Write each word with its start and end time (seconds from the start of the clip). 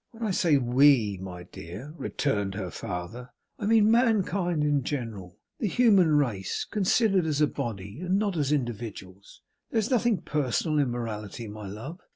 'When 0.09 0.23
I 0.23 0.31
say 0.31 0.57
we, 0.57 1.19
my 1.21 1.43
dear,' 1.43 1.93
returned 1.95 2.55
her 2.55 2.71
father, 2.71 3.29
'I 3.59 3.65
mean 3.67 3.91
mankind 3.91 4.63
in 4.63 4.81
general; 4.81 5.37
the 5.59 5.67
human 5.67 6.13
race, 6.17 6.65
considered 6.65 7.27
as 7.27 7.39
a 7.39 7.45
body, 7.45 7.99
and 7.99 8.17
not 8.17 8.35
as 8.35 8.51
individuals. 8.51 9.43
There 9.69 9.77
is 9.77 9.91
nothing 9.91 10.23
personal 10.23 10.79
in 10.79 10.89
morality, 10.89 11.47
my 11.47 11.67
love. 11.67 11.99